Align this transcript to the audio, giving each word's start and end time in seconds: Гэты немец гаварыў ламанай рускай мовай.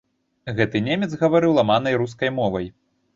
Гэты 0.59 0.79
немец 0.87 1.09
гаварыў 1.23 1.53
ламанай 1.57 1.99
рускай 2.03 2.33
мовай. 2.39 2.65